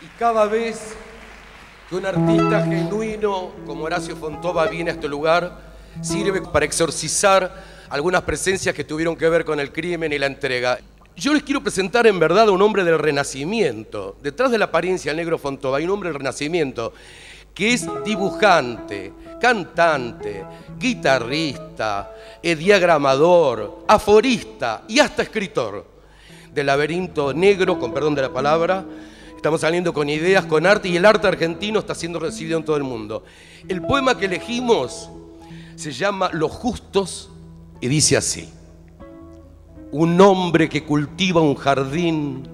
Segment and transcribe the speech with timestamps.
[0.00, 0.94] Y cada vez
[1.88, 8.22] que un artista genuino como Horacio Fontova viene a este lugar, sirve para exorcizar algunas
[8.22, 10.78] presencias que tuvieron que ver con el crimen y la entrega.
[11.16, 14.16] Yo les quiero presentar en verdad a un hombre del Renacimiento.
[14.22, 16.92] Detrás de la apariencia del negro Fontova hay un hombre del Renacimiento
[17.52, 20.44] que es dibujante, cantante,
[20.78, 25.84] guitarrista, diagramador, aforista y hasta escritor
[26.54, 28.84] del laberinto negro, con perdón de la palabra.
[29.38, 32.76] Estamos saliendo con ideas, con arte y el arte argentino está siendo recibido en todo
[32.76, 33.22] el mundo.
[33.68, 35.08] El poema que elegimos
[35.76, 37.30] se llama Los Justos
[37.80, 38.48] y dice así.
[39.92, 42.48] Un hombre que cultiva un jardín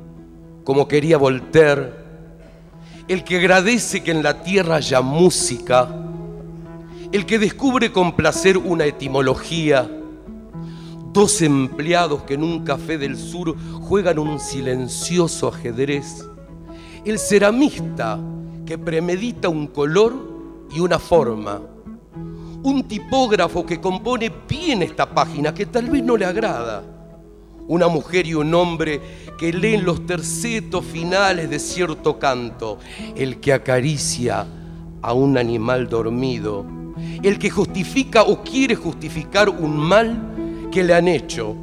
[0.63, 1.91] como quería Voltaire,
[3.09, 5.89] el que agradece que en la tierra haya música,
[7.13, 9.91] el que descubre con placer una etimología,
[11.15, 16.27] dos empleados que en un café del sur juegan un silencioso ajedrez,
[17.05, 18.19] el ceramista
[18.65, 20.15] que premedita un color
[20.75, 21.61] y una forma,
[22.63, 26.83] un tipógrafo que compone bien esta página que tal vez no le agrada,
[27.69, 29.01] una mujer y un hombre
[29.39, 32.79] que leen los tercetos finales de cierto canto,
[33.15, 34.47] el que acaricia
[35.03, 36.65] a un animal dormido,
[37.23, 41.55] el que justifica o quiere justificar un mal que le han hecho,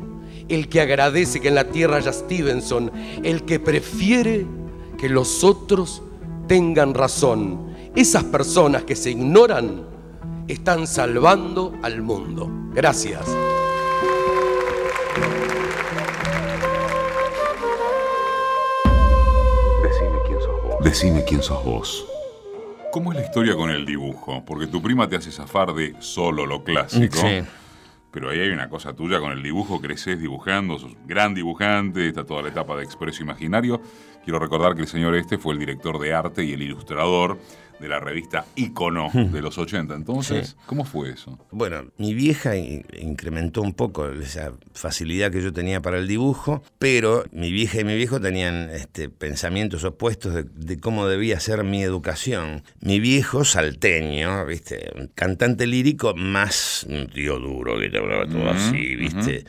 [0.47, 2.91] el que agradece que en la tierra haya Stevenson,
[3.23, 4.45] el que prefiere
[5.01, 6.03] que los otros
[6.47, 7.73] tengan razón.
[7.95, 9.83] Esas personas que se ignoran
[10.47, 12.47] están salvando al mundo.
[12.71, 13.25] Gracias.
[19.81, 20.83] Decime quién sos vos.
[20.83, 22.05] Decime quién sos vos.
[22.91, 24.43] ¿Cómo es la historia con el dibujo?
[24.45, 27.17] Porque tu prima te hace zafar de solo lo clásico.
[27.17, 27.41] Sí.
[28.11, 32.25] Pero ahí hay una cosa tuya con el dibujo, creces dibujando, sos gran dibujante, está
[32.25, 33.81] toda la etapa de expreso imaginario.
[34.23, 37.39] Quiero recordar que el señor este fue el director de arte y el ilustrador
[37.81, 39.95] de la revista Icono de los 80.
[39.95, 40.55] Entonces, Sí.
[40.65, 41.37] ¿cómo fue eso?
[41.51, 46.63] Bueno, mi vieja in- incrementó un poco esa facilidad que yo tenía para el dibujo,
[46.79, 51.63] pero mi vieja y mi viejo tenían este, pensamientos opuestos de, de cómo debía ser
[51.63, 52.63] mi educación.
[52.79, 54.91] Mi viejo, salteño, ¿viste?
[54.95, 59.43] Un cantante lírico más un tío duro que te hablaba todo así, ¿viste?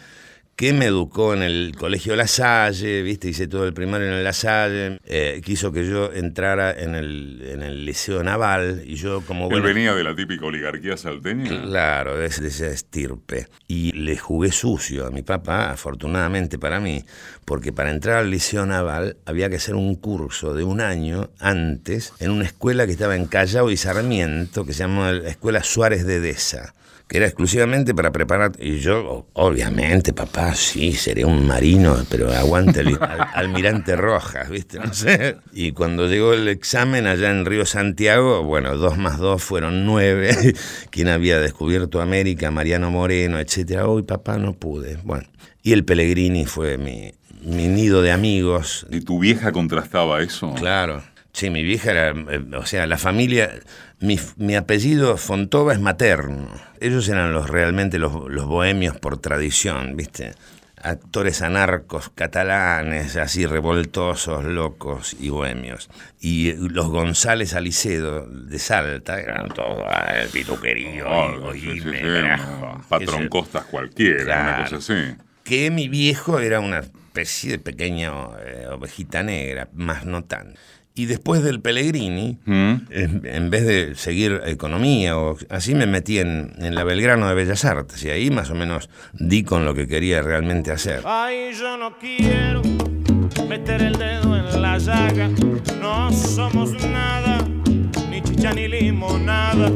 [0.62, 3.28] Que me educó en el colegio La Salle, ¿viste?
[3.28, 7.42] Hice todo el primario en el La Salle, eh, quiso que yo entrara en el,
[7.50, 9.66] en el Liceo Naval y yo como Él bueno...
[9.66, 11.62] venía de la típica oligarquía salteña.
[11.62, 13.48] Claro, de, de esa estirpe.
[13.66, 17.04] Y le jugué sucio a mi papá, afortunadamente para mí,
[17.44, 22.12] porque para entrar al Liceo Naval había que hacer un curso de un año antes
[22.20, 26.06] en una escuela que estaba en Callao y Sarmiento, que se llamaba la Escuela Suárez
[26.06, 26.72] de Deza
[27.08, 28.52] que era exclusivamente para preparar.
[28.58, 34.78] Y yo, obviamente, papá, sí, seré un marino, pero aguante el al- almirante Rojas, ¿viste?
[34.78, 35.36] No sé.
[35.52, 40.54] Y cuando llegó el examen allá en Río Santiago, bueno, dos más dos fueron nueve.
[40.90, 42.50] ¿Quién había descubierto América?
[42.50, 43.86] Mariano Moreno, etcétera.
[43.86, 44.96] Hoy, papá, no pude.
[45.04, 45.24] Bueno,
[45.62, 47.12] y el Pellegrini fue mi,
[47.44, 48.86] mi nido de amigos.
[48.90, 50.54] ¿Y tu vieja contrastaba eso?
[50.54, 51.02] Claro.
[51.32, 53.50] Sí, mi vieja era, eh, o sea, la familia,
[54.00, 56.48] mi, mi apellido Fontova es materno.
[56.80, 60.34] Ellos eran los realmente los, los bohemios por tradición, ¿viste?
[60.84, 65.88] Actores anarcos catalanes, así revoltosos, locos y bohemios.
[66.20, 71.80] Y eh, los González Alicedo de Salta eran todos ah, el pituquerío, Oh, sí,
[72.88, 75.16] patrón Costas cualquiera, una cosa así.
[75.44, 78.10] que mi viejo era una especie de pequeña
[78.44, 80.54] eh, ovejita negra, más no tan.
[80.94, 82.72] Y después del Pellegrini, ¿Mm?
[82.90, 87.34] en, en vez de seguir economía o así, me metí en, en la Belgrano de
[87.34, 91.00] Bellas Artes y ahí más o menos di con lo que quería realmente hacer.
[91.06, 92.60] Ay, yo no quiero
[93.48, 95.30] meter el dedo en la llaga.
[95.80, 97.38] No somos nada,
[98.10, 99.70] ni chicha ni limonada.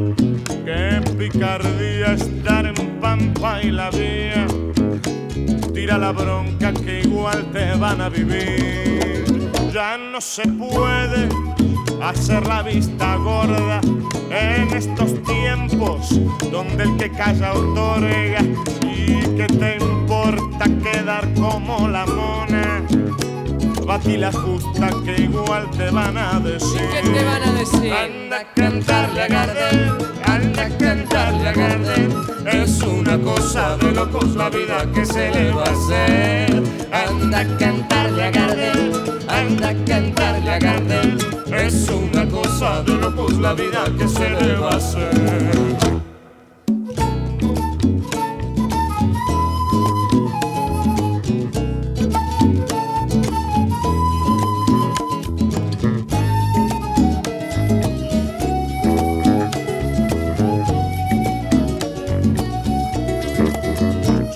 [0.65, 4.45] Qué picardía estar en Pampa y la vía.
[5.73, 9.23] Tira la bronca que igual te van a vivir.
[9.73, 11.29] Ya no se puede
[12.01, 13.81] hacer la vista gorda
[14.29, 16.19] en estos tiempos
[16.51, 18.41] donde el que calla otorga
[18.81, 22.66] y que te importa quedar como la mona.
[23.87, 26.81] Bati la justa que igual te van a decir.
[26.91, 27.93] ¿Qué te van a decir?
[27.93, 32.13] Anda a cantarle a Gardel, anda a cantarle a Gardel.
[32.45, 36.63] Es una cosa de locos la vida que se le va a hacer.
[36.91, 38.93] Anda a cantarle a Gardel,
[39.29, 41.17] anda a cantarle a Gardel.
[41.55, 46.16] Es una cosa de locos la vida que se le va a hacer.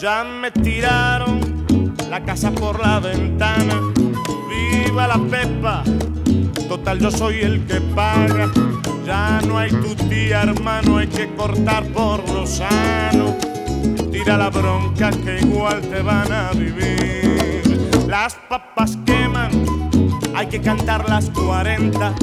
[0.01, 1.63] Ya me tiraron
[2.09, 3.93] la casa por la ventana.
[4.49, 5.83] Viva la Pepa,
[6.67, 8.49] total yo soy el que paga.
[9.05, 13.37] Ya no hay tu tía, hermano, hay que cortar por lo sano.
[14.11, 17.91] Tira la bronca que igual te van a vivir.
[18.07, 19.51] Las papas queman,
[20.33, 22.15] hay que cantar las 40.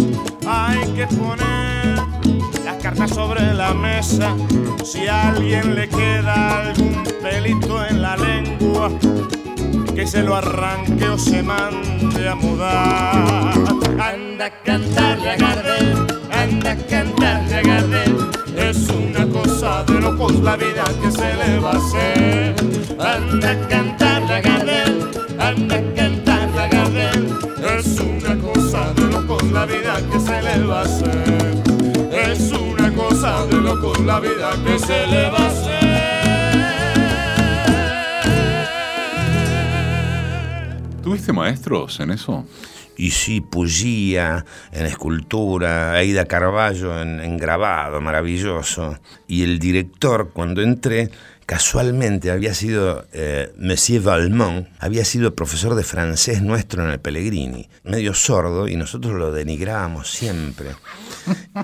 [0.48, 2.17] Hay que poner
[2.78, 4.34] cartas sobre la mesa.
[4.84, 8.90] Si a alguien le queda algún pelito en la lengua,
[9.94, 13.54] que se lo arranque o se mande a mudar.
[14.00, 18.16] Anda a cantarle a Gardel, anda a cantarle a Gardel.
[18.56, 22.54] Es una cosa de locos la vida que se le va a hacer.
[22.98, 27.38] Anda a cantarle a Gardel, anda a cantarle a Gardel.
[27.78, 31.62] Es una cosa de locos la vida que se le va a hacer.
[32.12, 32.67] Es una
[33.08, 35.78] cosa de locos la vida que se le va a hacer.
[41.02, 42.44] ¿Tuviste maestros en eso?
[42.96, 48.98] Y sí, Pugía en escultura, Aida Carballo en, en grabado, maravilloso.
[49.26, 51.10] Y el director, cuando entré,
[51.46, 57.70] casualmente había sido eh, Monsieur Valmont, había sido profesor de francés nuestro en el Pellegrini,
[57.84, 60.72] medio sordo, y nosotros lo denigrábamos siempre.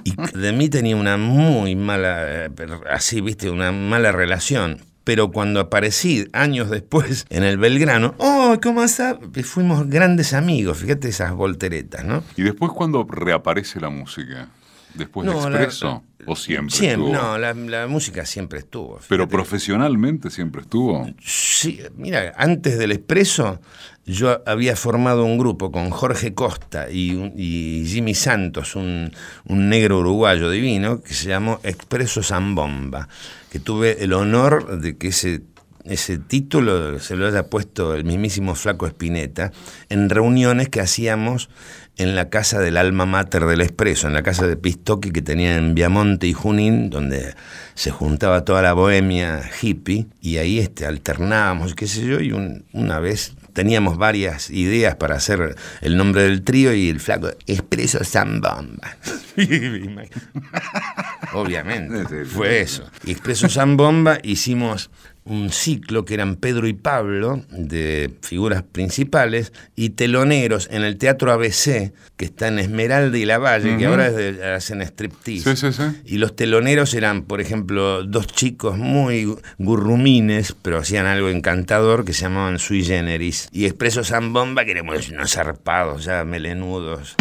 [0.05, 2.51] Y de mí tenía una muy mala, eh,
[2.91, 4.83] así, viste, una mala relación.
[5.05, 9.19] Pero cuando aparecí años después en el Belgrano, ¡oh, cómo está!
[9.43, 12.23] Fuimos grandes amigos, fíjate esas volteretas, ¿no?
[12.37, 14.49] ¿Y después cuando reaparece la música?
[14.95, 16.05] ¿Después No, de la- Expreso?
[16.27, 16.75] ¿O siempre?
[16.75, 17.23] Siempre, estuvo?
[17.23, 18.99] no, la, la música siempre estuvo.
[19.09, 21.07] Pero profesionalmente siempre estuvo.
[21.23, 23.61] Sí, mira, antes del Expreso
[24.07, 29.11] yo había formado un grupo con Jorge Costa y, y Jimmy Santos, un,
[29.47, 33.09] negro uruguayo divino, que se llamó Expreso Zambomba,
[33.51, 35.43] que tuve el honor de que ese,
[35.85, 39.53] ese título se lo haya puesto el mismísimo Flaco Espineta
[39.89, 41.49] en reuniones que hacíamos
[41.97, 45.57] en la casa del alma mater del Expreso, en la casa de Pistoki que tenía
[45.57, 47.35] en Viamonte y Junín, donde
[47.75, 52.65] se juntaba toda la bohemia hippie, y ahí este, alternábamos, qué sé yo, y un-
[52.73, 58.05] una vez teníamos varias ideas para hacer el nombre del trío y el flaco, Expreso
[58.05, 58.97] Zambomba.
[61.33, 62.85] Obviamente, fue eso.
[63.05, 64.91] Y Expreso Zambomba hicimos
[65.27, 71.33] un ciclo que eran Pedro y Pablo, de figuras principales, y teloneros en el Teatro
[71.33, 75.57] ABC, que está en Esmeralda y La Valle, que ahora es de- hacen striptease.
[75.57, 75.83] Sí, sí, sí.
[76.05, 82.13] Y los teloneros eran, por ejemplo, dos chicos muy gurrumines, pero hacían algo encantador que
[82.13, 83.49] se llamaban Sui Generis.
[83.51, 87.15] Y Expreso Zambomba, que éramos unos zarpados, ya melenudos.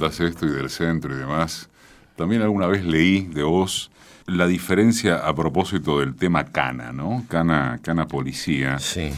[0.00, 1.68] Contás esto y del centro y demás,
[2.16, 3.90] también alguna vez leí de vos
[4.24, 7.26] la diferencia a propósito del tema cana, ¿no?
[7.28, 8.78] Cana, cana policía.
[8.78, 9.12] Sí.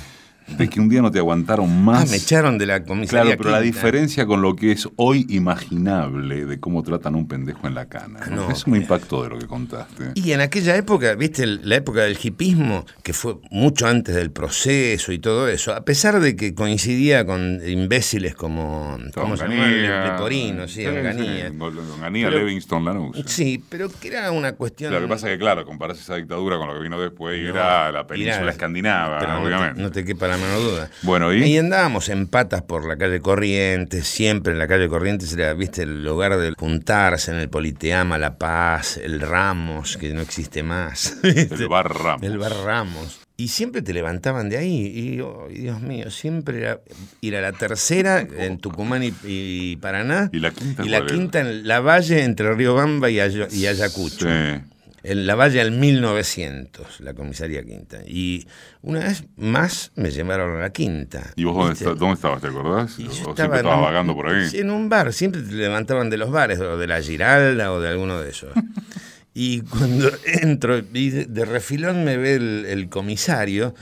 [0.59, 2.03] De que un día no te aguantaron más.
[2.05, 3.77] Ah, me echaron de la comisaría Claro, pero la quinta.
[3.77, 7.87] diferencia con lo que es hoy imaginable de cómo tratan a un pendejo en la
[7.87, 8.21] cana.
[8.31, 8.37] ¿no?
[8.49, 8.83] No, Eso me eh.
[8.83, 10.11] impactó de lo que contaste.
[10.15, 15.13] Y en aquella época, viste, la época del hipismo, que fue mucho antes del proceso
[15.13, 19.67] y todo eso, a pesar de que coincidía con imbéciles como, ¿cómo se llama?
[19.67, 21.51] Leporino, sí, Onganía.
[21.51, 23.17] Onganía, Pero- Livingston, Lanús.
[23.27, 24.93] Sí, pero que era una cuestión...
[24.93, 27.45] Lo que pasa es que, claro, comparás esa dictadura con lo que vino después y
[27.45, 29.83] No, era la península mirá, escandinava, pero no te- obviamente.
[29.83, 30.91] No te, quepa la menor duda.
[31.03, 31.43] Bueno, ¿y?
[31.45, 35.83] Y andábamos en patas por la calle Corrientes, siempre en la calle Corrientes era, viste,
[35.83, 41.17] el lugar de juntarse en el Politeama, La Paz, el Ramos, que no existe más.
[41.23, 42.23] El bar Ramos.
[42.23, 43.21] El bar Ramos.
[43.37, 44.87] Y siempre te levantaban de ahí.
[44.95, 46.81] Y, oh, Dios mío, siempre era
[47.23, 50.29] ir a la tercera en Tucumán y, y Paraná.
[50.33, 53.67] ¿Y la quinta Y la quinta en La Valle, entre Río Bamba y, Ayo- y
[53.67, 54.29] Ayacucho.
[54.29, 54.61] Sí.
[55.05, 57.99] En la Valle del 1900, la comisaría quinta.
[58.07, 58.47] Y
[58.83, 61.33] una vez más me llevaron a la quinta.
[61.37, 61.85] ¿Y vos dónde, ¿viste?
[61.87, 62.99] está- dónde estabas, te acordás?
[62.99, 64.49] Y ¿O yo siempre estaba en estabas un- vagando por ahí?
[64.55, 67.89] En un bar, siempre te levantaban de los bares, o de la Giralda o de
[67.89, 68.53] alguno de esos.
[69.35, 73.75] y cuando entro, y de, refilón me ve el, el comisario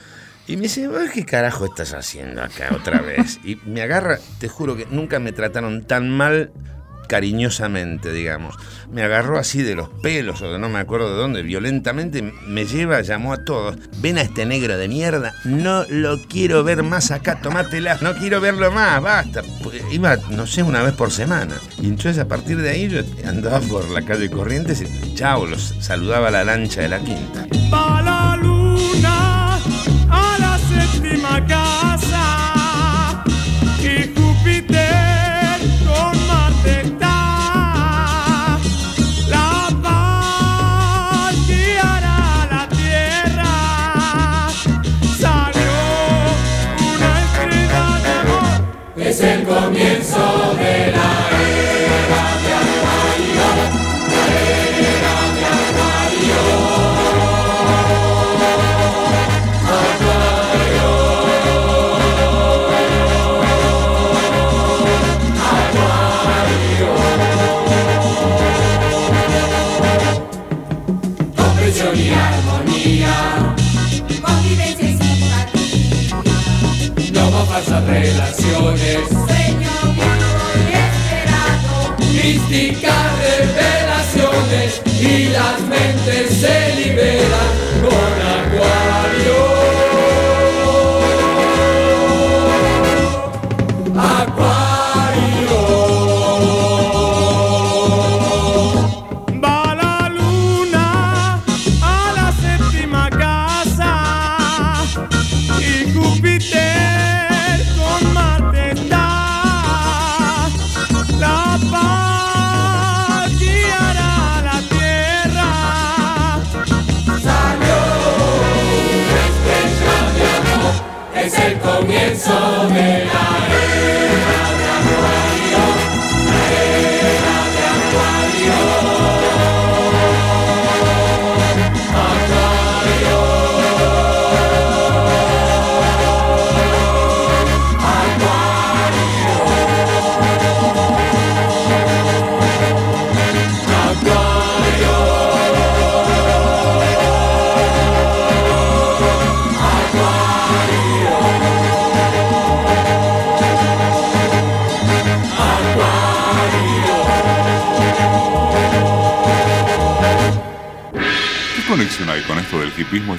[0.47, 3.39] y me dice, "¿Vos ¿qué carajo estás haciendo acá otra vez?
[3.45, 6.51] Y me agarra, te juro que nunca me trataron tan mal
[7.11, 8.55] cariñosamente, digamos.
[8.93, 12.67] Me agarró así de los pelos o de no me acuerdo de dónde, violentamente, me
[12.67, 13.77] lleva, llamó a todos.
[13.99, 18.41] Ven a este negro de mierda, no lo quiero ver más acá, tomátela, no quiero
[18.41, 19.43] verlo más, basta.
[19.65, 21.57] Pues Iba, no sé, una vez por semana.
[21.83, 25.75] Y entonces a partir de ahí yo andaba por la calle Corrientes y chao, los
[25.81, 27.45] saludaba a la lancha de la quinta.
[27.75, 29.57] Va la luna
[30.09, 31.80] a la séptima casa
[49.23, 49.45] amor.
[49.45, 51.30] comprensión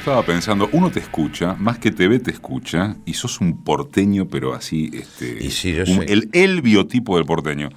[0.01, 4.27] Estaba pensando, uno te escucha, más que te ve, te escucha, y sos un porteño,
[4.27, 6.05] pero así, este, Y sí, yo un- soy.
[6.09, 7.69] el, el biotipo del porteño.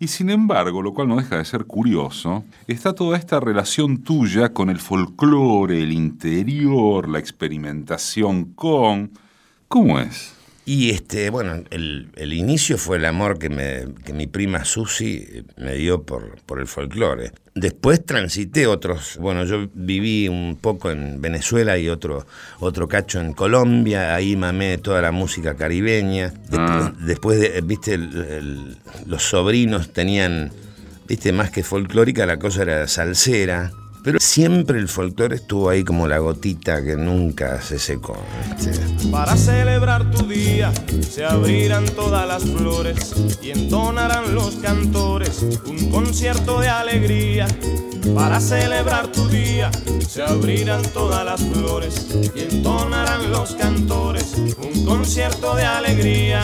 [0.00, 4.52] Y sin embargo, lo cual no deja de ser curioso, está toda esta relación tuya
[4.52, 9.12] con el folclore, el interior, la experimentación con...
[9.68, 10.34] ¿Cómo es?
[10.72, 15.42] Y este, bueno, el, el inicio fue el amor que, me, que mi prima Susi
[15.56, 17.32] me dio por, por el folclore.
[17.56, 22.24] Después transité otros, bueno, yo viví un poco en Venezuela y otro,
[22.60, 26.28] otro cacho en Colombia, ahí mamé toda la música caribeña.
[26.28, 26.92] Después, Ah.
[27.04, 30.52] después de, viste, el- el- los sobrinos tenían,
[31.08, 33.72] viste, más que folclórica, la cosa era salsera.
[34.02, 38.16] Pero siempre el folclore estuvo ahí como la gotita que nunca se secó.
[39.10, 40.72] Para celebrar tu día
[41.08, 47.46] se abrirán todas las flores y entonarán los cantores un concierto de alegría.
[48.14, 49.70] Para celebrar tu día
[50.08, 56.42] se abrirán todas las flores y entonarán los cantores un concierto de alegría.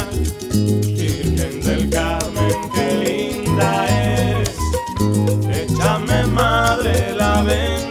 [0.53, 4.57] Virgen del Carmen, qué linda eres.
[5.51, 6.66] Échame, la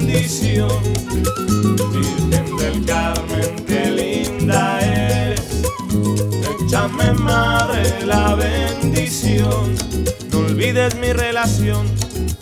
[0.06, 0.70] bendición.
[1.92, 5.42] Virgen del Carmen, qué linda eres.
[6.62, 9.76] Échame, madre, la bendición.
[10.32, 11.88] No olvides mi relación,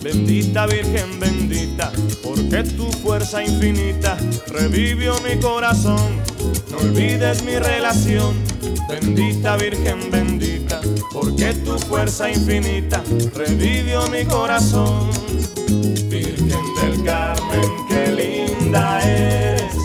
[0.02, 1.92] bendita Virgen bendita,
[2.22, 4.18] porque tu fuerza infinita
[4.48, 6.22] revivió mi corazón.
[6.70, 8.36] No olvides mi relación,
[8.90, 13.02] bendita Virgen bendita, porque tu fuerza infinita
[13.34, 15.10] revivió mi corazón.
[16.10, 16.63] Virgen
[19.06, 19.76] eres.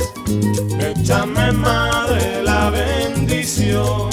[0.80, 4.07] Échame, madre, la bendición.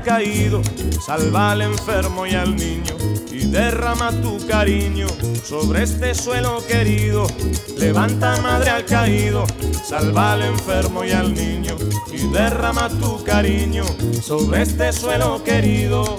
[0.00, 0.62] Caído,
[1.04, 2.94] salva al enfermo y al niño
[3.30, 5.06] y derrama tu cariño
[5.44, 7.26] sobre este suelo querido.
[7.76, 9.44] Levanta madre al caído,
[9.84, 11.76] salva al enfermo y al niño
[12.12, 13.84] y derrama tu cariño
[14.22, 16.16] sobre este suelo querido.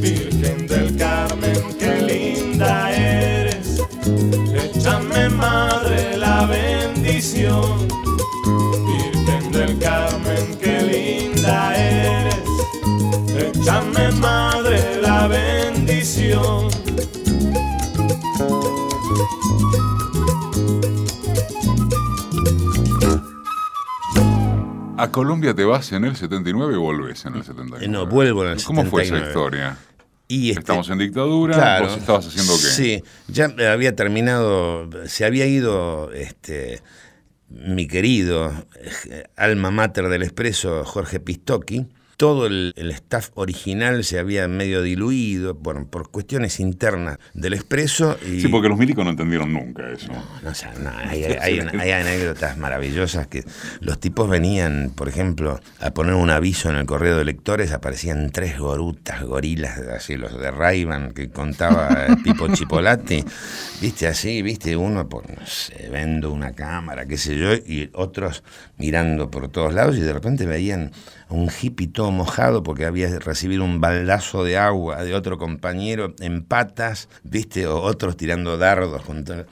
[0.00, 3.82] Virgen del Carmen, qué linda eres,
[4.54, 7.89] échame madre la bendición.
[14.12, 16.68] Madre la bendición.
[24.96, 27.84] ¿A Colombia te vas en el 79 o volvés en el 79?
[27.84, 29.28] Eh, no, vuelvo en el ¿Cómo fue esa 79.
[29.28, 29.76] historia?
[30.28, 31.86] Y este- Estamos en dictadura, Claro.
[31.86, 32.58] vos estabas haciendo qué?
[32.60, 36.82] Sí, ya había terminado, se había ido este,
[37.48, 38.52] mi querido
[39.08, 41.86] eh, alma mater del Expreso, Jorge Pistocchi.
[42.20, 48.18] Todo el, el staff original se había medio diluido por, por cuestiones internas del Expreso.
[48.26, 50.12] Y, Sí, porque los milicos no entendieron nunca eso.
[50.42, 53.42] no, o sea, no, hay, hay- hay anécdotas maravillosas que
[53.80, 58.28] los tipos venían, por ejemplo, a poner un aviso en el correo de lectores, aparecían
[58.32, 63.24] tres gorutas, gorilas, así los de Rayban que contaba Pipo Chipolati,
[63.80, 68.42] viste así, viste uno, por, no sé, vendo una cámara, qué sé yo, y otros
[68.76, 70.92] mirando por todos lados y de repente veían
[71.30, 76.14] a un hippie todo mojado porque había recibido un baldazo de agua de otro compañero
[76.20, 79.02] en patas, viste, o otros tirando dardos.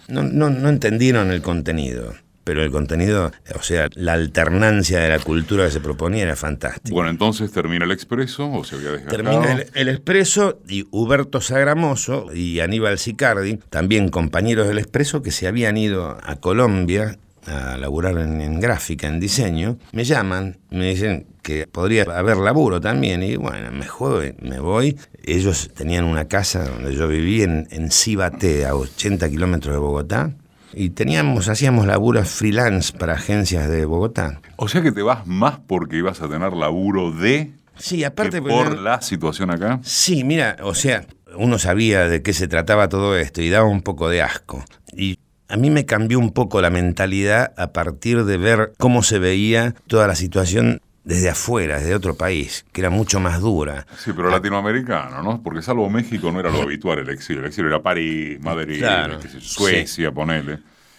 [0.09, 2.15] No, no, no entendieron el contenido.
[2.49, 6.95] Pero el contenido, o sea, la alternancia de la cultura que se proponía era fantástica.
[6.95, 9.23] Bueno, entonces termina el expreso o se había desgastado.
[9.23, 15.31] Termina el, el Expreso y Huberto Sagramoso y Aníbal Sicardi, también compañeros del Expreso que
[15.31, 20.91] se habían ido a Colombia a laburar en, en gráfica, en diseño, me llaman, me
[20.91, 24.97] dicen que podría haber laburo también y bueno, me juego, me voy.
[25.25, 30.33] Ellos tenían una casa donde yo viví en, en Cibate, a 80 kilómetros de Bogotá.
[30.75, 34.41] Y teníamos, hacíamos laburos freelance para agencias de Bogotá.
[34.57, 38.43] O sea que te vas más porque ibas a tener laburo de Sí, aparte que
[38.43, 39.81] porque por no- la situación acá.
[39.83, 41.07] Sí, mira, o sea,
[41.37, 44.63] uno sabía de qué se trataba todo esto y daba un poco de asco.
[44.93, 49.19] Y a mí me cambió un poco la mentalidad a partir de ver cómo se
[49.19, 53.87] veía toda la situación desde afuera, desde otro país, que era mucho más dura.
[53.97, 55.43] Sí, pero latinoamericano, ¿no?
[55.43, 57.41] Porque salvo México no era lo habitual el exilio.
[57.41, 60.59] El exilio era París, Madrid, Claro, Suecia, ponele.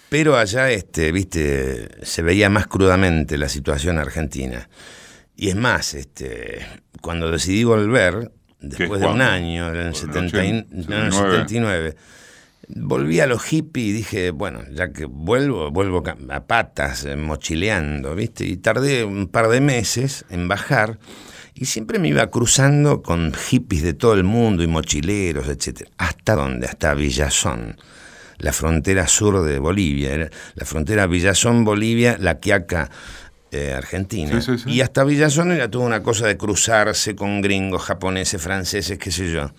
[0.09, 4.67] Pero allá, este, viste, se veía más crudamente la situación argentina.
[5.35, 6.65] Y es más, este,
[7.01, 10.87] cuando decidí volver, después de un año, en el ¿En el 70 y- 80?
[10.89, 11.95] no, en el 79,
[12.75, 18.15] volví a los hippies y dije, bueno, ya que vuelvo, vuelvo a patas, eh, mochileando,
[18.15, 18.45] ¿viste?
[18.45, 20.99] Y tardé un par de meses en bajar.
[21.55, 25.89] Y siempre me iba cruzando con hippies de todo el mundo y mochileros, etc.
[25.97, 26.67] ¿Hasta dónde?
[26.67, 27.75] Hasta Villazón
[28.39, 32.89] la frontera sur de Bolivia, la frontera Villazón-Bolivia, La Quiaca,
[33.51, 34.41] eh, Argentina.
[34.41, 34.71] Sí, sí, sí.
[34.71, 39.31] Y hasta Villazón era toda una cosa de cruzarse con gringos, japoneses, franceses, qué sé
[39.31, 39.51] yo.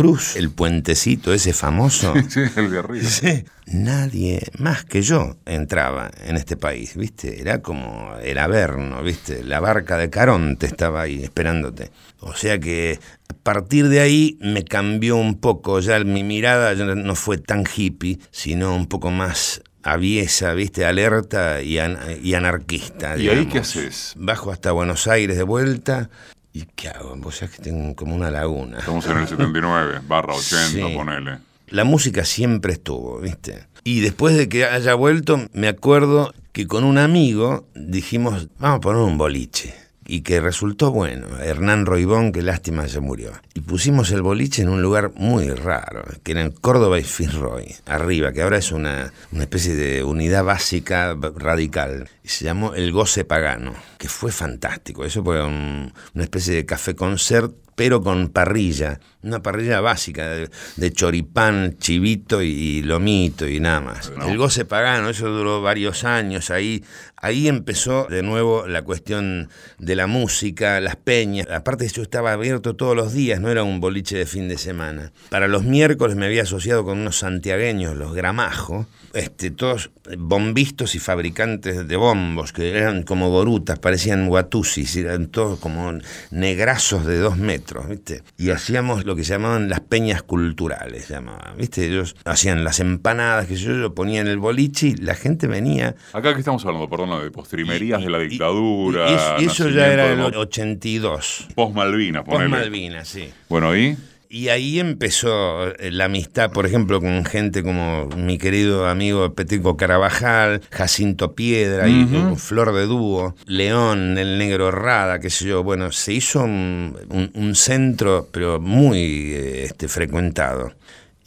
[0.00, 2.12] Cruz, el puentecito ese famoso.
[2.28, 3.02] Sí, el.
[3.02, 3.44] Sí.
[3.64, 7.40] Nadie más que yo entraba en este país, ¿viste?
[7.40, 9.42] Era como el Averno, ¿viste?
[9.42, 11.90] La barca de Caronte estaba ahí esperándote.
[12.20, 12.98] O sea que
[13.30, 17.64] a partir de ahí me cambió un poco, ya mi mirada ya no fue tan
[17.64, 20.84] hippie, sino un poco más aviesa, ¿viste?
[20.84, 23.16] Alerta y, an- y anarquista.
[23.16, 24.12] ¿Y ahí qué haces?
[24.16, 26.10] Bajo hasta Buenos Aires de vuelta.
[26.56, 27.14] ¿Y qué hago?
[27.16, 28.78] Vos sabés que tengo como una laguna.
[28.78, 30.94] Estamos en el 79, barra 80, Sí.
[30.94, 31.38] ponele.
[31.68, 33.66] La música siempre estuvo, ¿viste?
[33.84, 38.80] Y después de que haya vuelto, me acuerdo que con un amigo dijimos, vamos a
[38.80, 39.74] poner un boliche.
[40.08, 41.26] Y que resultó bueno.
[41.40, 43.32] Hernán Roibón, que lástima se murió.
[43.54, 47.74] Y pusimos el boliche en un lugar muy raro, que era en Córdoba y Fitzroy,
[47.86, 52.08] arriba, que ahora es una, una especie de unidad básica radical.
[52.22, 55.04] Y se llamó El Goce Pagano, que fue fantástico.
[55.04, 60.92] Eso fue un- una especie de café-concert pero con parrilla, una parrilla básica de, de
[60.92, 64.10] choripán, chivito y, y lomito y nada más.
[64.16, 64.26] No.
[64.28, 66.82] El goce pagano, eso duró varios años, ahí,
[67.16, 71.48] ahí empezó de nuevo la cuestión de la música, las peñas.
[71.50, 75.12] Aparte yo estaba abierto todos los días, no era un boliche de fin de semana.
[75.28, 80.98] Para los miércoles me había asociado con unos santiagueños, los Gramajo, este, todos bombistas y
[80.98, 85.92] fabricantes de bombos, que eran como borutas, parecían guatusis, eran todos como
[86.32, 87.88] negrazos de dos metros.
[87.88, 88.24] ¿viste?
[88.36, 91.86] Y hacíamos lo que llamaban las peñas culturales, llamaban, ¿viste?
[91.86, 95.94] Ellos hacían las empanadas, que yo, yo ponía en el boliche y la gente venía.
[96.12, 99.08] Acá que estamos hablando, perdón, de postrimerías de la dictadura.
[99.08, 101.46] y eso, y eso ya era el el 82.
[101.54, 102.44] Post Malvinas, Post.
[102.48, 103.30] Malvinas, sí.
[103.48, 103.96] Bueno, ¿y?
[104.28, 109.76] Y ahí empezó eh, la amistad, por ejemplo, con gente como mi querido amigo Petrico
[109.76, 112.32] Carabajal, Jacinto Piedra y Ujú.
[112.32, 115.62] uh, Flor de Dúo, León, el Negro Rada, qué sé yo.
[115.62, 118.98] Bueno, se hizo un, un- un centro, pero muy
[119.32, 120.72] eh, este, frecuentado.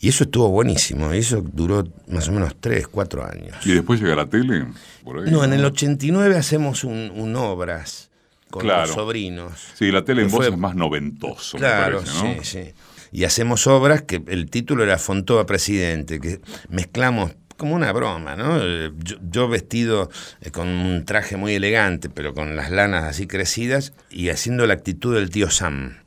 [0.02, 1.14] Y eso estuvo buenísimo.
[1.14, 3.56] Y eso duró más o menos tres, cuatro años.
[3.66, 4.66] ¿Y después llega la tele?
[5.04, 8.09] Por ahí, No, en el 89 hacemos un, un obras
[8.50, 8.88] con Claro.
[8.88, 9.54] los sobrinos.
[9.76, 12.44] Sí, la tele en voz fue- es más noventoso, Claro, me parece, ¿no?
[12.44, 12.74] sí, sí.
[13.12, 18.58] Y hacemos obras que el título era Fontova Presidente, que mezclamos como una broma, ¿no?
[18.62, 20.10] Eh, Yo, yo vestido
[20.42, 24.76] eh, con un traje muy elegante, pero con las lanas así crecidas y haciendo la
[24.76, 25.98] actitud del tío Sam.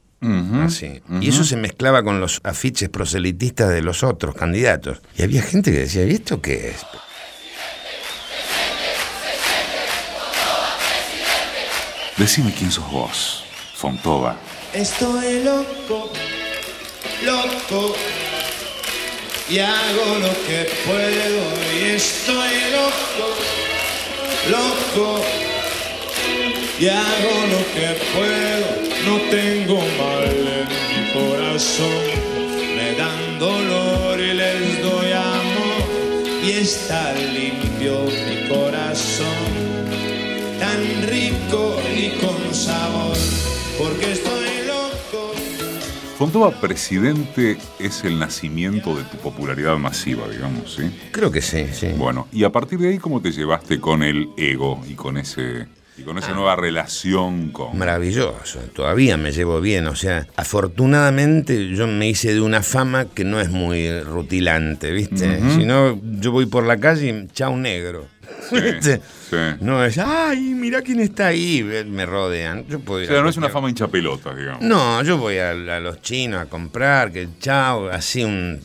[0.62, 1.02] Así.
[1.20, 5.02] Y eso se mezclaba con los afiches proselitistas de los otros candidatos.
[5.18, 6.86] Y había gente que decía, ¿y esto qué es?
[12.16, 13.44] Decime quién sos vos,
[13.74, 14.36] Fontova.
[14.74, 16.12] Estoy loco,
[17.24, 17.94] loco,
[19.48, 21.42] y hago lo que puedo,
[21.74, 23.28] y estoy loco,
[24.50, 25.24] loco,
[26.78, 28.66] y hago lo que puedo,
[29.06, 32.04] no tengo mal en mi corazón,
[32.76, 39.71] me dan dolor y les doy amor, y está limpio mi corazón
[40.72, 43.16] tan rico y con sabor,
[43.78, 45.32] porque estoy loco.
[46.16, 50.90] Fontova presidente es el nacimiento de tu popularidad masiva, digamos, ¿sí?
[51.10, 51.88] Creo que sí, sí.
[51.96, 55.66] Bueno, y a partir de ahí, ¿cómo te llevaste con el ego y con ese
[56.02, 56.34] y con esa Ah.
[56.34, 62.40] nueva relación con Maravilloso, todavía me llevo bien, o sea, afortunadamente yo me hice de
[62.40, 65.38] una fama que no es muy rutilante, ¿viste?
[65.38, 65.50] Ujú.
[65.60, 68.06] Si no, yo voy por la calle y chau negro.
[68.50, 69.00] Sí, ¿Viste?
[69.30, 69.36] sí.
[69.60, 72.64] No es, ay, mira quién está ahí, me rodean.
[72.68, 74.62] Yo puedo O sea, no es una fama hincha pelota, digamos.
[74.62, 78.60] No, yo voy a, a los chinos a comprar, que chao, así un-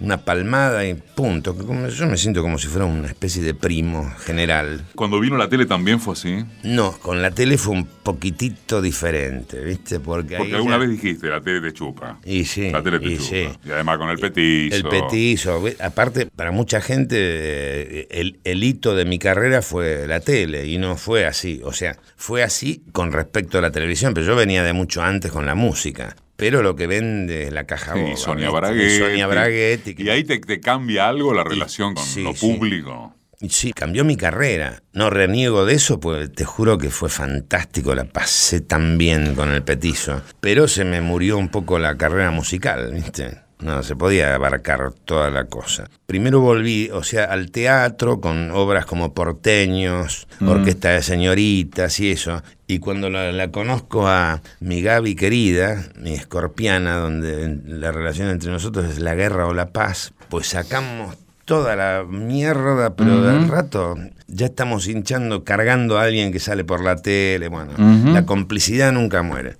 [0.00, 1.56] una palmada y punto.
[1.88, 4.84] Yo me siento como si fuera una especie de primo general.
[4.94, 6.44] Cuando vino la tele también fue así.
[6.62, 9.98] No, con la tele fue un poquitito diferente, ¿viste?
[10.00, 12.18] Porque, ahí Porque alguna ya- vez dijiste, la tele te chupa.
[12.24, 13.28] Y sí, La tele te y chupa.
[13.28, 13.48] sí.
[13.64, 14.76] Y además con el petizo.
[14.76, 15.64] El petizo.
[15.80, 20.78] Aparte, para mucha gente, eh, el, el hito de mi carrera fue la tele y
[20.78, 21.60] no fue así.
[21.64, 25.32] O sea, fue así con respecto a la televisión, pero yo venía de mucho antes
[25.32, 26.14] con la música.
[26.38, 28.60] Pero lo que vende es la caja Sí, boba, Sonia ¿viste?
[28.60, 28.94] Braguetti.
[28.94, 29.94] Y Sonia Braguetti.
[29.96, 33.12] que- Y ahí te, te cambia algo la relación con sí, lo público.
[33.48, 34.82] Sí, cambió mi carrera.
[34.92, 37.92] No reniego de eso, pues te juro que fue fantástico.
[37.94, 40.22] La pasé tan bien con el petizo.
[40.40, 43.40] Pero se me murió un poco la carrera musical, ¿viste?
[43.60, 45.90] No, se podía abarcar toda la cosa.
[46.06, 52.42] Primero volví, o sea, al teatro con obras como Porteños, Orquesta de Señoritas y eso.
[52.66, 58.50] Y cuando la, la conozco a mi Gaby querida, mi escorpiana, donde la relación entre
[58.50, 61.16] nosotros es la guerra o la paz, pues sacamos
[61.48, 66.84] toda la mierda, pero del rato ya estamos hinchando, cargando a alguien que sale por
[66.84, 67.48] la tele.
[67.48, 67.72] Bueno,
[68.12, 69.56] la complicidad nunca muere.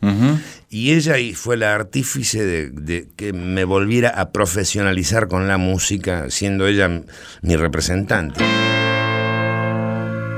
[0.70, 6.26] Y ella fue la artífice de, de que me volviera a profesionalizar con la música,
[6.28, 6.90] siendo ella
[7.40, 8.44] mi representante.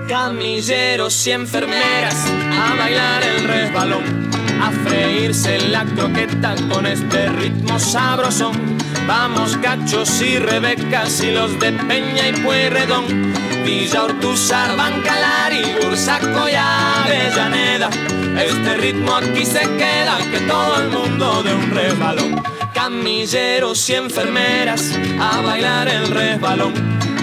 [0.08, 2.14] Camilleros y enfermeras
[2.52, 8.78] a bailar el resbalón, a freírse la croqueta con este ritmo sabrosón.
[9.08, 13.32] Vamos cachos y rebecas y los de Peña y Pueyrredón,
[13.64, 17.90] Villa Ortúzar, Bancalari, Bursaco y Avellaneda.
[18.38, 22.42] Este ritmo aquí se queda, que todo el mundo de un resbalón.
[22.74, 26.72] Camilleros y enfermeras a bailar el resbalón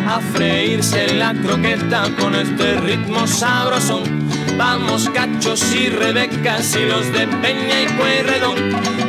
[0.07, 4.26] a freírse la croqueta con este ritmo sabrosón.
[4.57, 8.55] Vamos cachos y rebecas y los de Peña y Pueyrredón,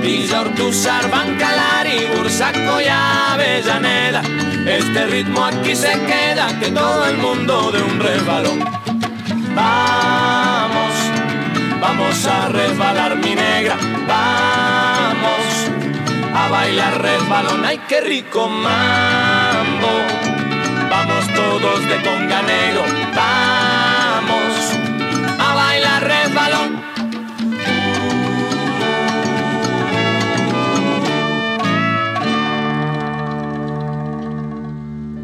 [0.02, 4.20] Villa Ortúzar, Bancalari, Bursaco y Avellaneda.
[4.66, 8.61] Este ritmo aquí se queda, que todo el mundo de un resbalón.
[9.54, 10.92] Vamos,
[11.80, 15.70] vamos a resbalar mi negra, vamos
[16.34, 19.88] a bailar resbalón, ay qué rico mambo.
[20.90, 22.82] Vamos todos de conga negro,
[23.16, 23.47] vamos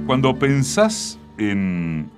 [0.06, 2.10] Cuando pensás en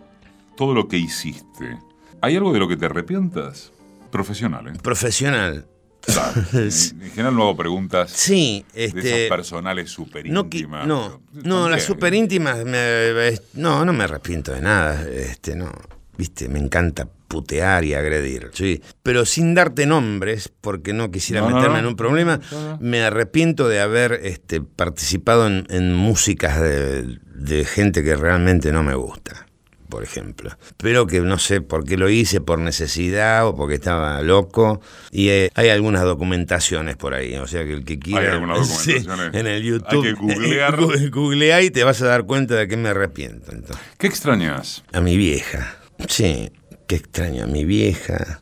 [0.57, 1.79] todo lo que hiciste,
[2.21, 3.73] ¿hay algo de lo que te arrepientas?
[4.11, 4.73] Profesional, ¿eh?
[4.83, 5.67] Profesional.
[6.53, 9.01] En general no hago preguntas Sí, de este.
[9.25, 10.87] esas personales súper No, qui- íntimas.
[10.87, 15.57] no, no, ¿por las super íntimas, me- es- no, no me arrepiento de nada, este,
[15.57, 15.71] no,
[16.17, 21.49] viste, me encanta putear y agredir, sí, pero sin darte nombres, porque no quisiera No,
[21.51, 21.79] meterme no.
[21.81, 22.41] en un problema,
[22.81, 28.83] me arrepiento de haber este, participado en, en músicas de, de gente que realmente no
[28.83, 29.43] me gusta.
[29.89, 34.21] Por ejemplo, pero que no sé por qué lo hice, por necesidad o porque estaba
[34.21, 34.81] loco.
[35.13, 38.33] Y eh, hay algunas documentaciones por ahí, o sea que el que quiera.
[38.33, 38.97] algunas Sí,
[39.33, 40.03] en el Hay YouTube.
[40.03, 40.77] que googlear.
[41.11, 43.53] Googlea y te vas a dar cuenta de que me arrepiento.
[43.53, 43.87] entonces.
[43.97, 44.83] ¿Qué extrañas?
[44.93, 45.77] A mi vieja.
[46.09, 46.51] Sí,
[46.87, 48.41] qué extraño a mi vieja.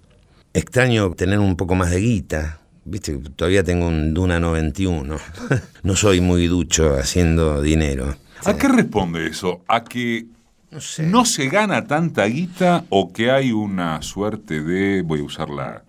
[0.53, 2.61] Extraño tener un poco más de guita.
[2.85, 5.17] Viste, todavía tengo un Duna 91.
[5.83, 8.17] no soy muy ducho haciendo dinero.
[8.45, 9.63] ¿A qué responde eso?
[9.69, 10.27] ¿A que
[10.71, 11.05] No sé.
[11.05, 15.83] no se gana tanta guita o que hay una suerte de, voy a usar la,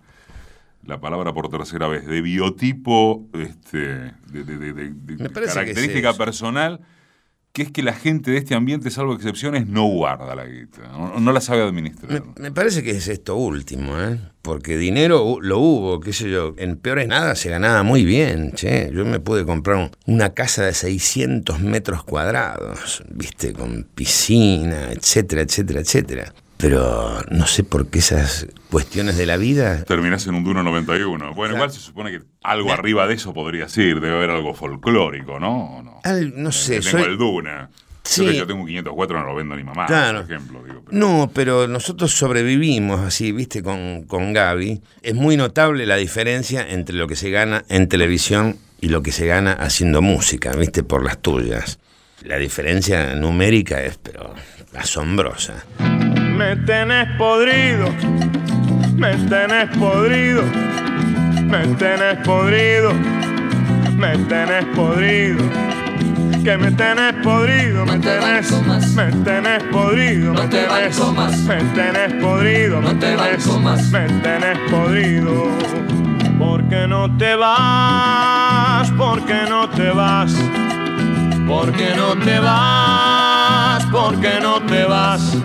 [0.86, 6.14] la palabra por tercera vez, de biotipo, este, de, de- de- de- que es característica
[6.14, 6.80] personal,
[7.56, 10.82] que es que la gente de este ambiente, salvo excepciones, no guarda la guita,
[11.18, 12.12] no, la sabe administrar.
[12.12, 14.18] Me, me parece que es esto último, ¿eh?
[14.42, 16.54] Porque dinero lo hubo, qué sé yo.
[16.58, 18.90] En peores nada se ganaba muy bien, che.
[18.92, 25.40] Yo me pude comprar un- una casa de 600 metros cuadrados, viste, con piscina, etcétera,
[25.40, 26.34] etcétera, etcétera.
[26.58, 31.34] Pero no sé por qué esas cuestiones de la vida Terminás en un Duna 91.
[31.34, 35.38] Bueno, igual se supone que algo arriba de eso podría ser, debe haber algo folclórico,
[35.38, 35.76] ¿no?
[35.78, 36.00] ¿O no?
[36.04, 37.70] Al- no sé, Que tengo soy- el Duna.
[38.04, 38.24] Sí.
[38.36, 40.22] Yo, tengo un 504, no lo vendo a mi mamá, Claro.
[40.22, 40.62] por ejemplo.
[40.64, 44.80] Digo, pero- No, pero nosotros sobrevivimos así, viste, con, con Gaby.
[45.02, 49.10] Es muy notable la diferencia entre lo que se gana en televisión y lo que
[49.10, 51.80] se gana haciendo música, viste, por las tuyas.
[52.22, 54.32] La diferencia numérica es, pero,
[54.76, 55.64] asombrosa.
[56.36, 57.88] Me tenés podrido,
[58.94, 60.42] me tenés podrido,
[61.44, 62.92] me tenés podrido,
[63.96, 65.42] me tenés podrido.
[66.44, 68.52] Que me tenés podrido, me tenés,
[68.94, 71.00] me tenés podrido, me tenés,
[71.46, 75.48] me tenés podrido, me tenés, me tenés podrido.
[76.38, 78.90] ¿Por qué no te vas?
[78.90, 80.34] ¿Por qué no te vas?
[81.48, 83.84] ¿Por qué no te vas?
[83.86, 85.38] ¿Por qué no te vas?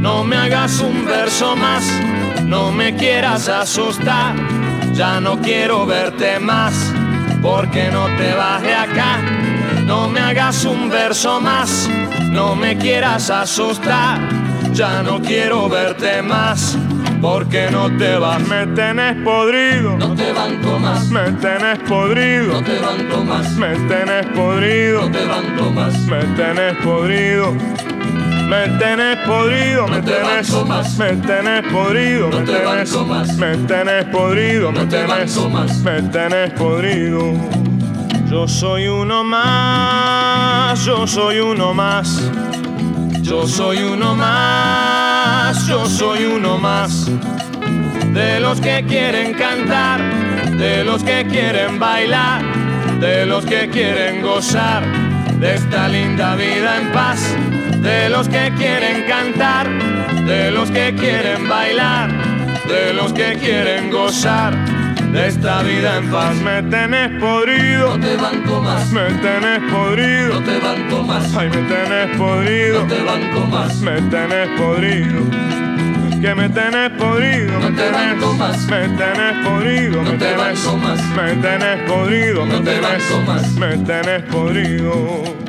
[0.00, 1.84] No me hagas un verso más,
[2.44, 4.34] no me quieras asustar,
[4.92, 6.94] ya no quiero verte más,
[7.42, 9.18] porque no te vas de acá.
[9.86, 11.90] No me hagas un verso más,
[12.30, 14.20] no me quieras asustar,
[14.72, 16.78] ya no quiero verte más,
[17.20, 18.40] porque no te vas.
[18.46, 21.08] Me tenés podrido, no te banco más.
[21.08, 23.50] Me tenés podrido, no te banco más.
[23.56, 25.98] Me tenés podrido, no te banco más.
[26.06, 27.52] Me tenés podrido.
[28.48, 30.50] Me tenés podrido, me tenés,
[30.96, 35.36] me tenés podrido, me tenés, me tenés podrido, me tenés,
[35.84, 37.34] me tenés podrido.
[38.30, 42.30] Yo soy uno más, yo soy uno más,
[43.20, 47.10] yo soy uno más, yo soy uno más.
[48.14, 50.00] De los que quieren cantar,
[50.56, 52.40] de los que quieren bailar,
[52.98, 54.82] de los que quieren gozar
[55.38, 57.36] de esta linda vida en paz,
[57.80, 59.68] de los que quieren cantar,
[60.24, 62.10] de los que quieren bailar,
[62.66, 64.54] de los que quieren gozar
[65.12, 66.36] de esta vida en paz.
[66.36, 68.90] Me tenés podrido, no te banco más.
[68.92, 71.36] Me tenés podrido, no te banco más.
[71.36, 73.76] Ay, me tenés podrido, no te banco más.
[73.76, 75.58] Me tenés podrido.
[76.20, 78.66] Que me tenés podrido, no te banco más.
[78.66, 81.00] Me tenés podrido, no te banco más.
[81.16, 83.52] Me tenés podrido, no te banco más.
[83.52, 85.47] Me tenés podrido.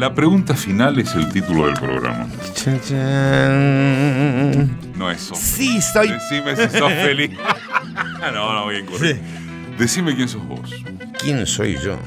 [0.00, 2.26] La pregunta final es el título del programa.
[4.96, 5.84] No es sos Sí, feliz.
[5.92, 7.30] soy- Decime si sos feliz.
[8.32, 9.22] no, no, bien correcto.
[9.78, 10.70] Decime quién sos vos.
[11.20, 11.98] ¿Quién soy yo?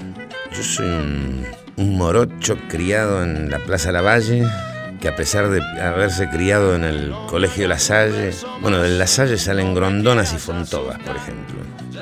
[0.56, 1.46] Yo soy un,
[1.78, 4.44] un morocho criado en la Plaza Lavalle,
[5.04, 9.38] que a pesar de haberse criado en el Colegio La Salle, bueno, de La Salle
[9.38, 11.56] salen grondonas y fontobas, por ejemplo.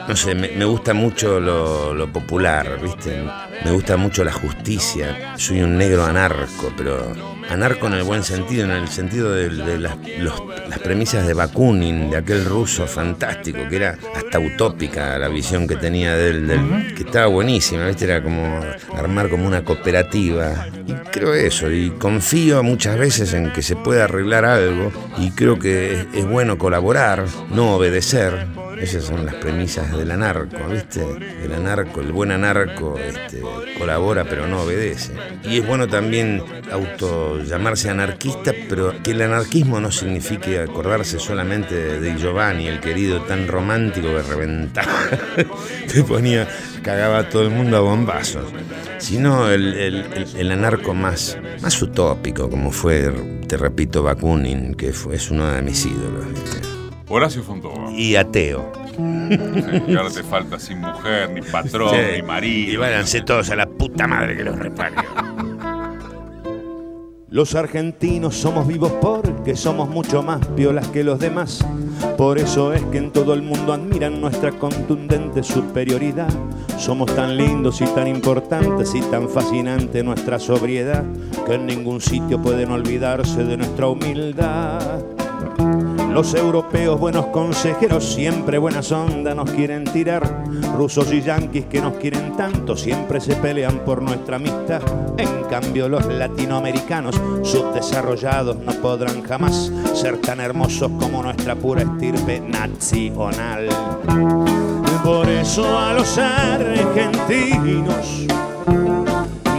[0.08, 3.24] No sé, me, gusta mucho lo popular, ¿viste?
[3.66, 5.34] Me gusta mucho la justicia.
[5.36, 7.12] Soy un negro anarco, pero
[7.52, 11.34] anarco en el buen sentido, en el sentido de, de las, los- las premisas de
[11.34, 16.48] Bakunin, de aquel ruso fantástico, que era hasta utópica la visión que tenía de él,
[16.48, 18.06] del- que estaba buenísima, ¿viste?
[18.06, 18.62] Era como
[18.96, 20.68] armar como una cooperativa.
[20.88, 25.60] Y creo eso, y confío muchas veces en que se puede arreglar algo, y creo
[25.60, 28.48] que es, es bueno colaborar, no obedecer.
[28.82, 31.06] Esas son las premisas del anarco, ¿viste?
[31.44, 33.42] El anarco, el buen anarco, este,
[33.78, 35.14] colabora pero no obedece.
[35.44, 36.42] Y es bueno también
[36.72, 43.22] auto llamarse anarquista, pero que el anarquismo no signifique acordarse solamente de Giovanni, el querido
[43.22, 44.92] tan romántico que reventaba,
[45.94, 46.48] te ponía,
[46.82, 48.46] cagaba a todo el mundo a bombazos,
[48.98, 53.12] sino el, el- el- el anarco más, más utópico, como fue,
[53.48, 56.26] te repito, Bakunin, que fue, es uno de mis ídolos.
[56.34, 56.81] ¿viste?
[57.12, 57.92] Horacio Fontova.
[57.92, 58.72] Y ateo.
[59.88, 62.18] Y ahora te falta sin mujer, ni patrón, Sí.
[62.18, 62.74] ni marido.
[62.74, 65.00] Y váyanse todos a la puta madre que los reparió.
[67.30, 71.66] Los argentinos somos vivos porque somos mucho más piolas que los demás.
[72.18, 76.28] Por eso es que en todo el mundo admiran nuestra contundente superioridad.
[76.78, 81.06] Somos tan lindos y tan importantes y tan fascinante nuestra sobriedad
[81.48, 85.00] que en ningún sitio pueden olvidarse de nuestra humildad.
[86.14, 90.44] Los europeos, buenos consejeros, siempre buenas ondas nos quieren tirar.
[90.76, 94.82] Rusos y yanquis que nos quieren tanto, siempre se pelean por nuestra amistad.
[95.18, 102.42] En cambio, los latinoamericanos, subdesarrollados, no podrán jamás ser tan hermosos como nuestra pura estirpe
[102.42, 103.70] nacional.
[105.04, 108.28] Por eso a los argentinos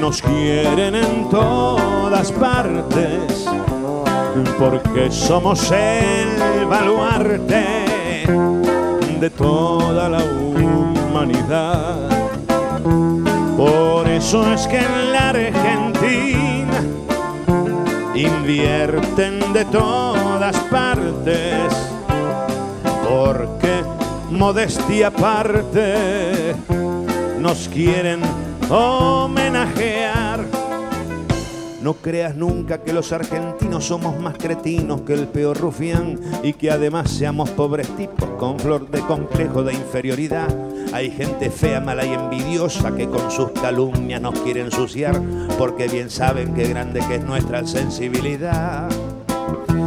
[0.01, 3.47] nos quieren en todas partes
[4.59, 8.25] porque somos el baluarte
[9.21, 12.09] de toda la humanidad.
[13.57, 16.81] Por eso es que en la Argentina
[18.15, 21.73] invierten de todas partes,
[23.09, 23.85] porque
[24.31, 26.55] modestia aparte
[27.39, 28.21] nos quieren
[28.71, 30.22] homenajear.
[31.83, 36.71] No creas nunca que los argentinos somos más cretinos que el peor rufián y que
[36.71, 40.47] además seamos pobres tipos con flor de complejo de inferioridad.
[40.93, 45.21] Hay gente fea, mala y envidiosa que con sus calumnias nos quiere ensuciar
[45.59, 48.89] porque bien saben qué grande que es nuestra sensibilidad.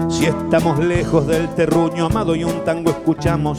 [0.10, 3.58] Si estamos lejos del terruño amado y un tango escuchamos,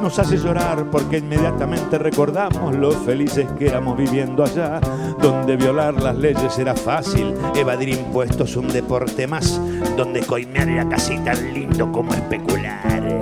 [0.00, 4.80] nos hace llorar porque inmediatamente recordamos lo felices que éramos viviendo allá,
[5.20, 9.60] donde violar las leyes era fácil, evadir impuestos un deporte más,
[9.96, 13.20] donde coimear era casi tan lindo como especular.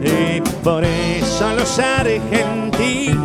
[0.00, 3.16] Y por eso los argentinos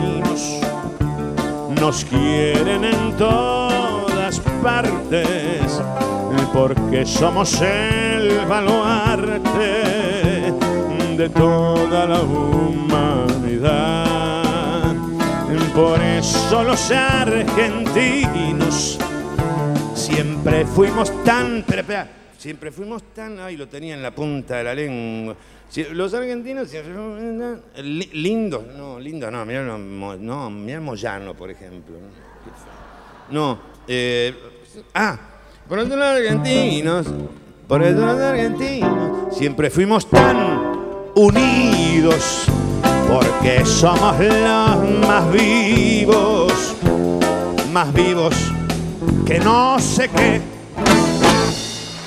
[1.79, 5.81] nos quieren en todas partes,
[6.53, 10.01] porque somos el baluarte
[11.21, 12.95] de toda la humanidad.
[15.75, 18.97] Por eso los argentinos
[19.93, 21.63] siempre fuimos tan...
[22.39, 23.39] Siempre fuimos tan...
[23.39, 25.35] Ay, lo tenía en la punta de la lengua.
[25.91, 26.69] Los argentinos
[28.13, 28.63] lindos.
[28.75, 29.45] No, lindos no.
[29.45, 31.97] Mirá, no, mirá Moyano, por ejemplo.
[33.29, 34.33] No, eh,
[34.95, 35.19] ah,
[35.69, 37.05] por eso los argentinos,
[37.67, 40.70] por eso los argentinos, siempre fuimos tan
[41.15, 42.45] unidos,
[43.07, 46.75] porque somos los más vivos,
[47.71, 48.33] más vivos
[49.25, 50.41] que no sé qué.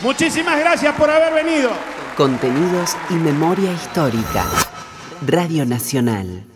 [0.02, 1.70] Muchísimas gracias por haber venido.
[2.16, 4.44] Contenidos y memoria histórica.
[5.26, 6.53] Radio Nacional.